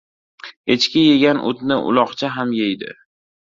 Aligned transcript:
•Echki 0.75 1.03
yegan 1.09 1.43
o‘tni 1.51 1.79
uloqcha 1.91 2.35
ham 2.39 2.57
yeydi. 2.63 2.93